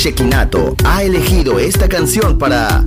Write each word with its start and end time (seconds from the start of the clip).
Shekinato 0.00 0.76
ha 0.82 1.02
elegido 1.02 1.58
esta 1.58 1.86
canción 1.86 2.38
para 2.38 2.86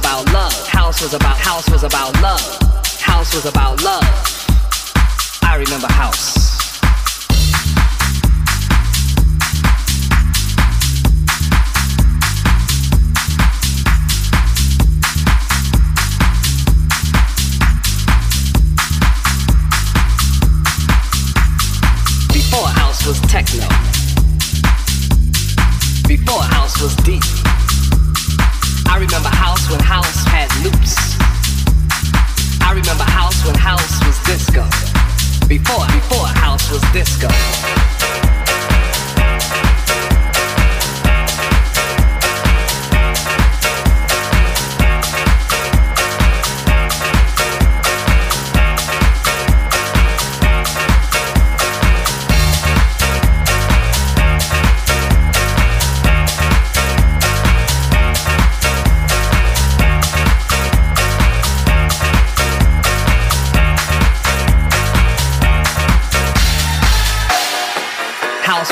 About 0.00 0.32
love. 0.32 0.66
House 0.66 1.02
was 1.02 1.14
about 1.14 1.36
house 1.36 1.68
was 1.70 1.84
about 1.84 2.19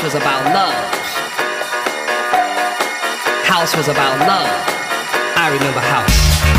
was 0.03 0.13
about 0.13 0.43
love. 0.53 0.93
House 3.45 3.73
was 3.77 3.87
about 3.87 4.19
love. 4.27 4.51
I 5.37 5.49
remember 5.53 5.79
house. 5.79 6.58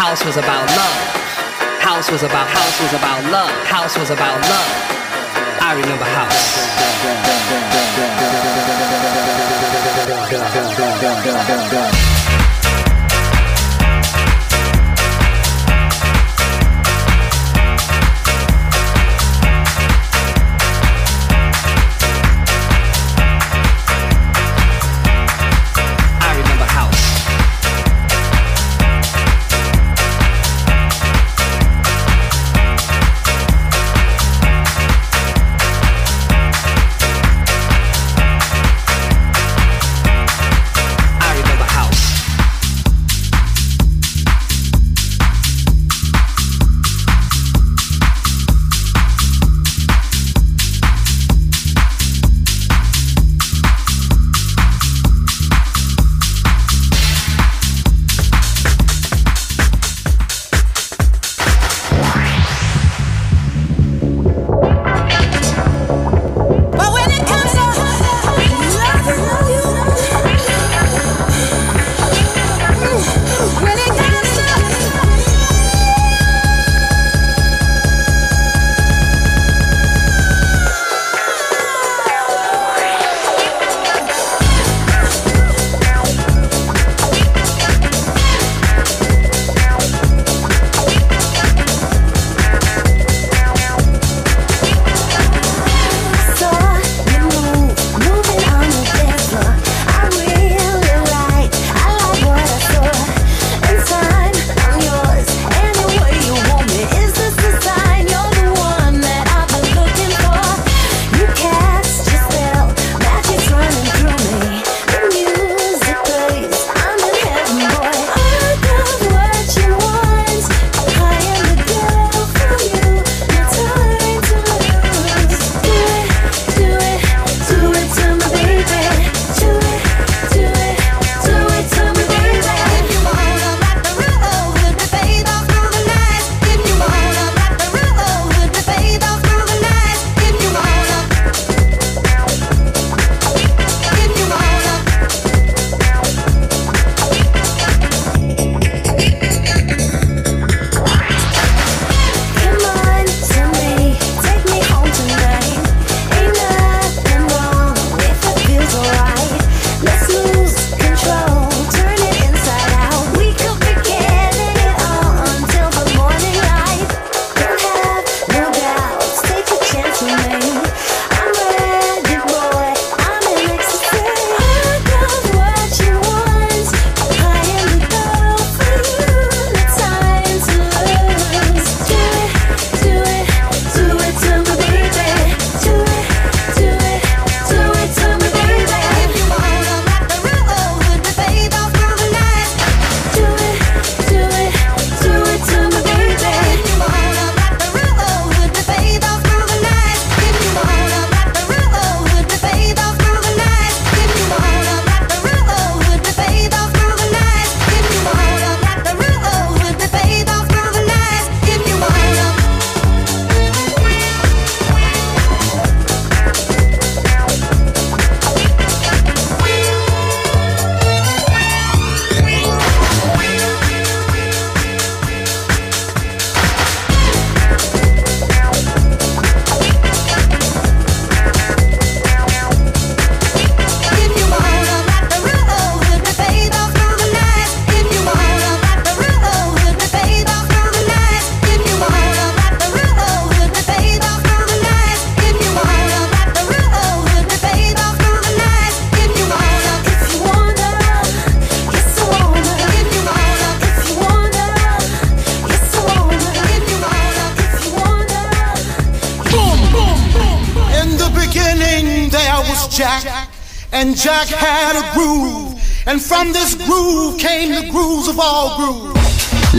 House 0.00 0.24
was 0.24 0.38
about 0.38 0.66
love. 0.70 0.96
House 1.78 2.10
was 2.10 2.22
about 2.22 2.48
house 2.48 2.80
was 2.80 2.94
about 2.94 3.22
love. 3.30 3.50
House 3.66 3.98
was 3.98 4.08
about 4.08 4.40
love. 4.48 4.72
I 5.60 5.74
remember 5.76 6.04
house. 6.04 6.70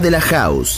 de 0.00 0.10
la 0.10 0.20
house. 0.20 0.77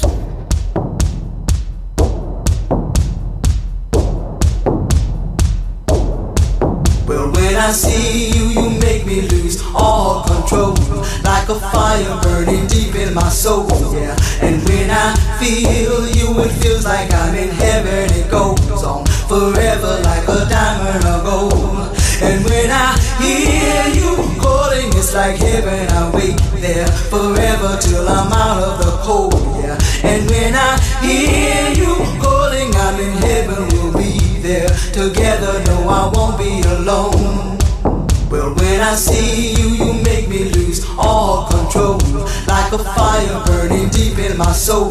my 44.50 44.56
soul. 44.56 44.90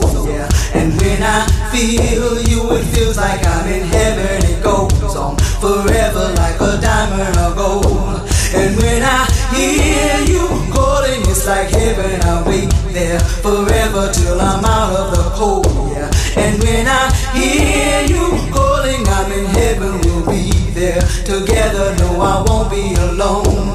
And 0.74 0.96
when 1.02 1.22
I 1.22 1.44
feel 1.72 2.40
you, 2.48 2.62
it 2.78 2.86
feels 2.96 3.18
like 3.18 3.46
I'm 3.46 3.68
in 3.68 3.84
heaven. 3.88 4.40
It 4.52 4.64
goes 4.64 5.16
on 5.18 5.36
forever 5.60 6.32
like 6.40 6.56
a 6.62 6.80
diamond 6.80 7.38
of 7.38 7.58
gold. 7.58 8.24
And 8.56 8.72
when 8.80 9.04
I 9.04 9.28
hear 9.52 10.16
you 10.32 10.48
calling, 10.72 11.22
it's 11.32 11.46
like 11.46 11.72
heaven. 11.72 12.22
I 12.22 12.48
wait 12.48 12.72
there 12.94 13.20
forever 13.20 14.10
till 14.14 14.40
I'm 14.40 14.64
out 14.64 14.94
of 14.96 15.08
the 15.18 15.24
cold. 15.36 15.68
Yeah. 15.92 16.10
And 16.38 16.64
when 16.64 16.88
I 16.88 17.12
hear 17.36 18.08
you 18.16 18.26
calling, 18.56 19.04
I'm 19.08 19.32
in 19.40 19.46
heaven. 19.60 20.00
We'll 20.06 20.26
be 20.26 20.52
there 20.72 21.02
together. 21.28 21.96
No, 22.00 22.22
I 22.22 22.46
won't 22.48 22.72
be 22.72 22.96
alone. 22.96 23.69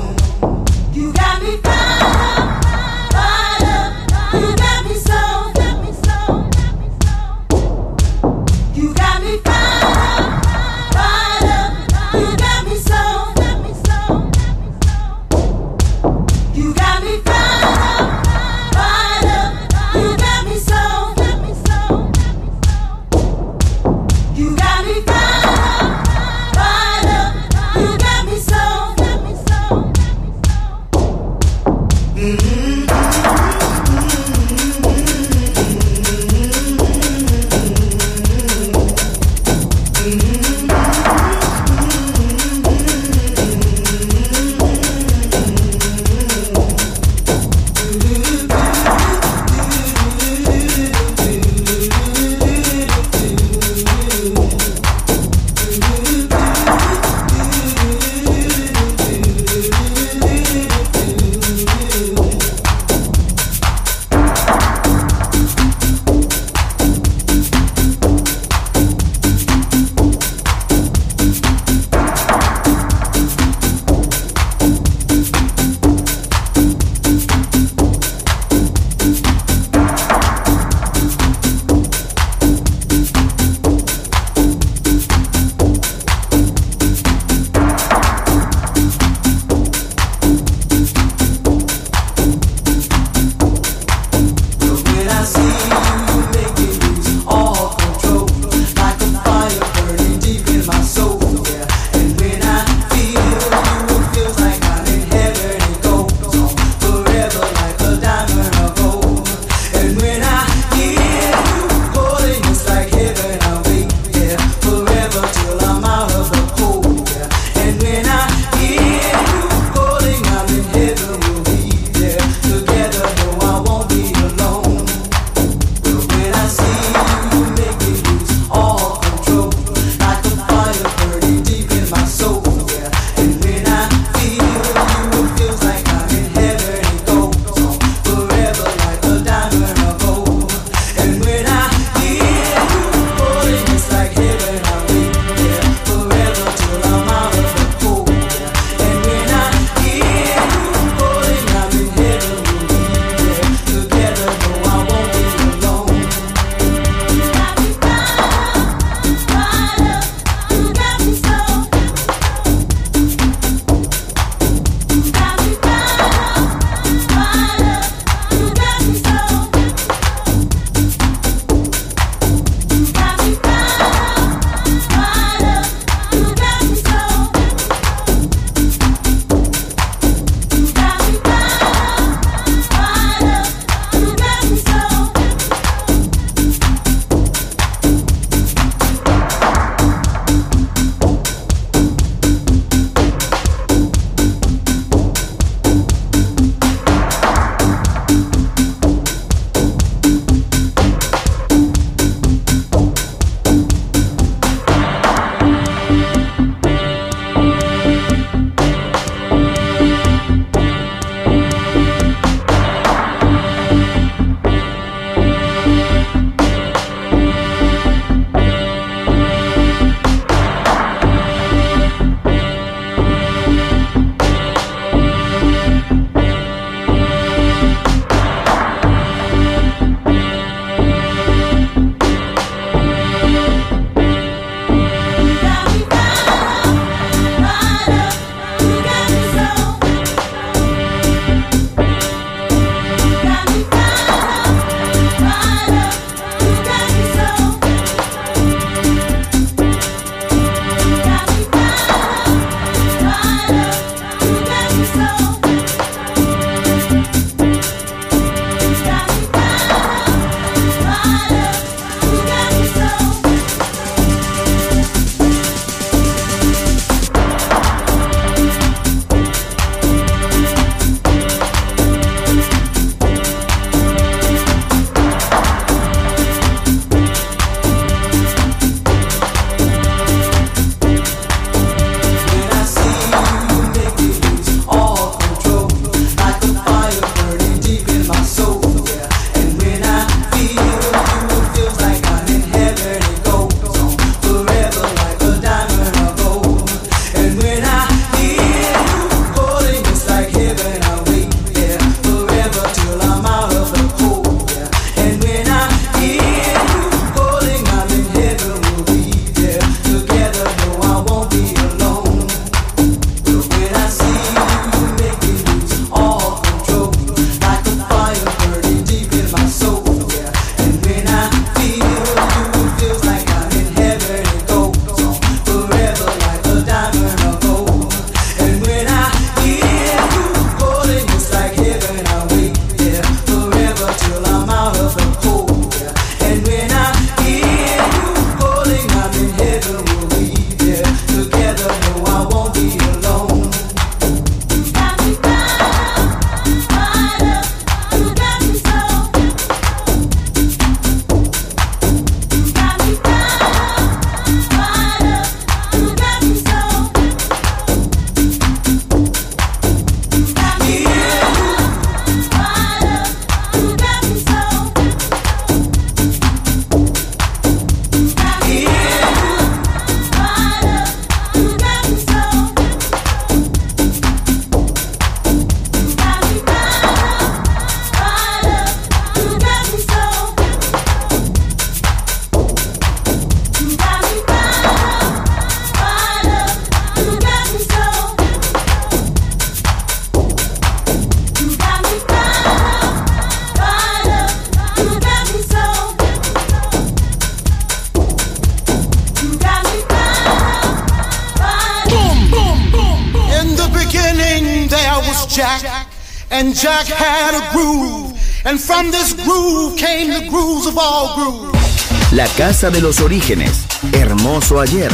Casa 412.36 412.68
de 412.68 412.80
los 412.80 413.00
Orígenes, 413.00 413.64
hermoso 413.92 414.60
ayer, 414.60 414.90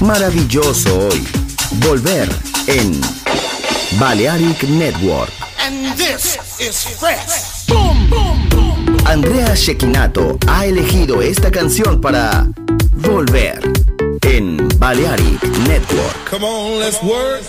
maravilloso 0.00 1.08
hoy. 1.08 1.26
Volver 1.88 2.28
en 2.68 3.00
Balearic 3.98 4.62
Network. 4.62 5.32
And 5.58 5.96
this 5.96 6.38
is 6.60 6.84
fresh. 6.96 7.66
Andrea 9.04 9.54
Shekinato 9.56 10.38
ha 10.46 10.64
elegido 10.66 11.22
esta 11.22 11.50
canción 11.50 12.00
para 12.00 12.46
Volver 12.92 13.60
en 14.22 14.68
Balearic 14.78 15.42
Network. 15.66 16.30
Come 16.30 16.46
on, 16.46 16.78
let's 16.78 17.02
work, 17.02 17.42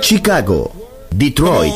Chicago, 0.00 0.72
Detroit, 1.10 1.72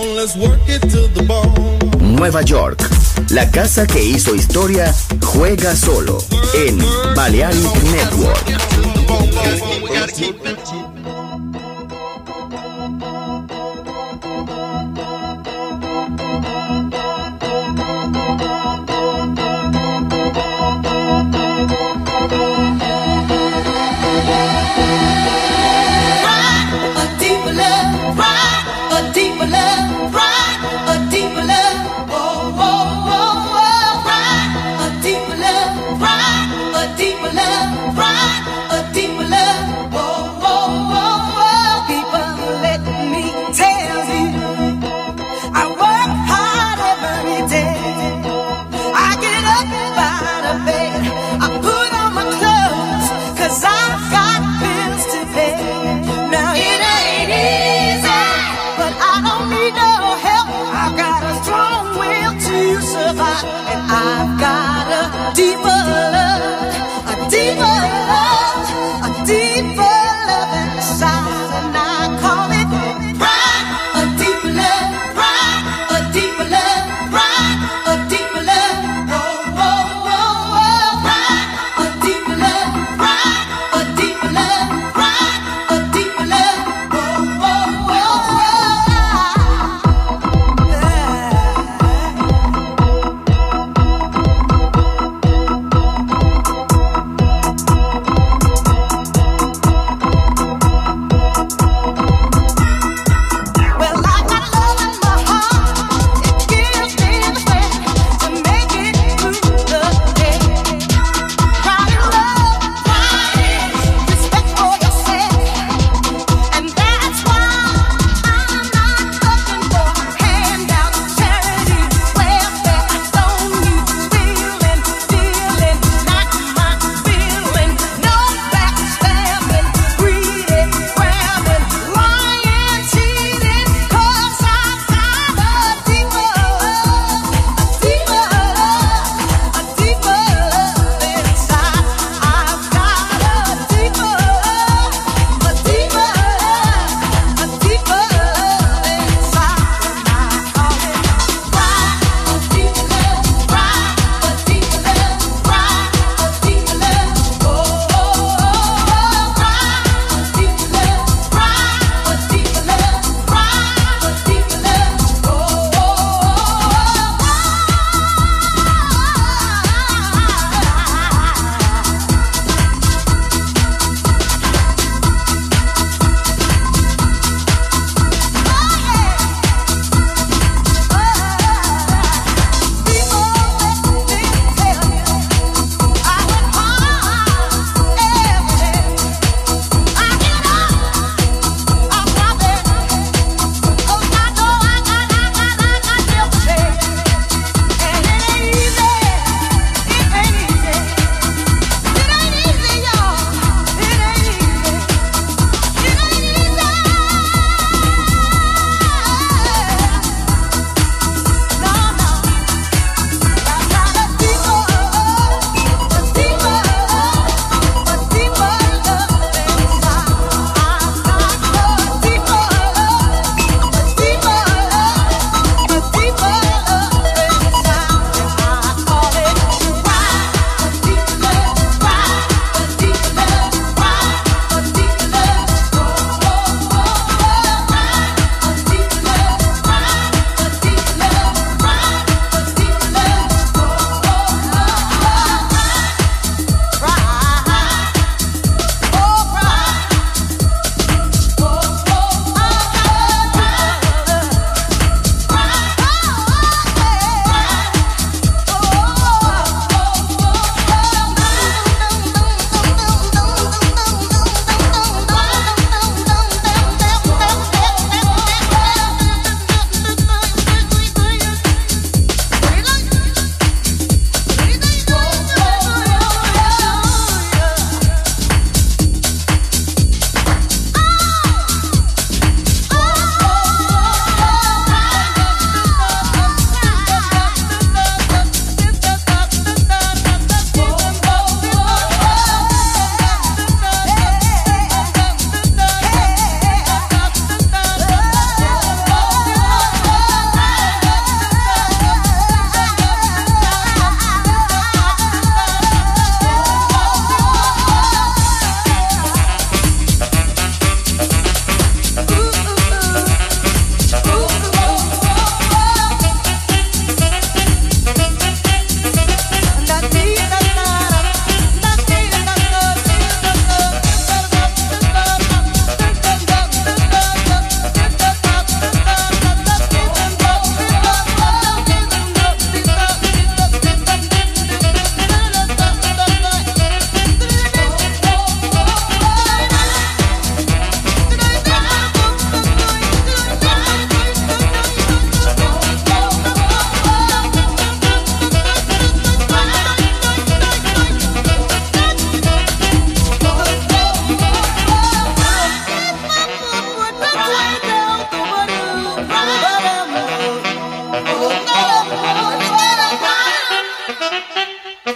Nueva 2.01 2.43
York, 2.43 2.83
la 3.31 3.49
casa 3.51 3.87
que 3.87 4.03
hizo 4.03 4.35
historia 4.35 4.93
Juega 5.37 5.77
solo 5.77 6.17
en 6.55 6.79
Balearic 7.15 7.83
Network. 7.93 8.76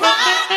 Bye. 0.01 0.57